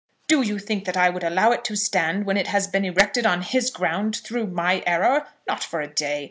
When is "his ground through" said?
3.43-4.47